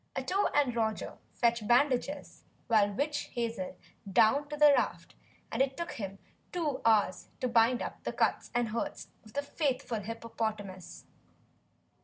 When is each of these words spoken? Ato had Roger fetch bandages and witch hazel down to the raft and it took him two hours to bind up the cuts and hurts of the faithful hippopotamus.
Ato 0.15 0.47
had 0.51 0.75
Roger 0.75 1.19
fetch 1.31 1.67
bandages 1.67 2.43
and 2.71 2.97
witch 2.97 3.25
hazel 3.35 3.77
down 4.11 4.49
to 4.49 4.57
the 4.57 4.73
raft 4.75 5.13
and 5.51 5.61
it 5.61 5.77
took 5.77 5.91
him 5.91 6.17
two 6.51 6.81
hours 6.83 7.27
to 7.39 7.47
bind 7.47 7.83
up 7.83 8.03
the 8.03 8.11
cuts 8.11 8.49
and 8.55 8.69
hurts 8.69 9.09
of 9.23 9.33
the 9.33 9.43
faithful 9.43 9.99
hippopotamus. 9.99 11.05